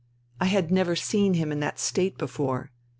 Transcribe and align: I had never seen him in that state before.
I 0.39 0.45
had 0.45 0.71
never 0.71 0.95
seen 0.95 1.35
him 1.35 1.51
in 1.51 1.59
that 1.59 1.77
state 1.77 2.17
before. 2.17 2.71